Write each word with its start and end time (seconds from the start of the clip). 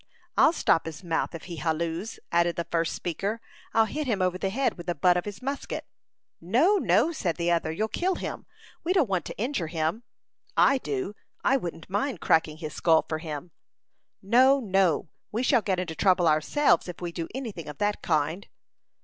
"I'll 0.35 0.51
stop 0.51 0.87
his 0.87 1.03
mouth, 1.03 1.35
if 1.35 1.43
he 1.43 1.57
hallooes," 1.57 2.17
added 2.31 2.55
the 2.55 2.63
first 2.63 2.95
speaker. 2.95 3.39
"I'll 3.71 3.85
hit 3.85 4.07
him 4.07 4.19
over 4.19 4.39
the 4.39 4.49
head 4.49 4.75
with 4.75 4.87
the 4.87 4.95
butt 4.95 5.15
of 5.15 5.25
his 5.25 5.43
musket." 5.43 5.85
"No, 6.41 6.77
no," 6.77 7.11
said 7.11 7.35
the 7.37 7.51
other; 7.51 7.71
"you'll 7.71 7.87
kill 7.87 8.15
him. 8.15 8.47
We 8.83 8.93
don't 8.93 9.07
want 9.07 9.25
to 9.25 9.37
injure 9.37 9.67
him." 9.67 10.01
"I 10.57 10.79
do; 10.79 11.13
I 11.43 11.55
wouldn't 11.55 11.87
mind 11.87 12.19
cracking 12.19 12.57
his 12.57 12.73
skull 12.73 13.05
for 13.07 13.19
him." 13.19 13.51
"No, 14.23 14.59
no; 14.59 15.09
we 15.31 15.43
shall 15.43 15.61
get 15.61 15.77
into 15.79 15.93
trouble 15.93 16.27
ourselves 16.27 16.87
if 16.87 16.99
we 16.99 17.11
do 17.11 17.27
any 17.35 17.51
thing 17.51 17.69
of 17.69 17.77
that 17.77 18.01
kind." 18.01 18.47